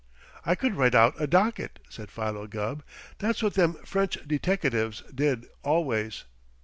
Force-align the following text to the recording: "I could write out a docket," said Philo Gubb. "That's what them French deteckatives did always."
"I 0.43 0.55
could 0.55 0.75
write 0.77 0.95
out 0.95 1.21
a 1.21 1.27
docket," 1.27 1.77
said 1.87 2.09
Philo 2.09 2.47
Gubb. 2.47 2.81
"That's 3.19 3.43
what 3.43 3.53
them 3.53 3.73
French 3.85 4.17
deteckatives 4.27 5.03
did 5.13 5.45
always." 5.61 6.23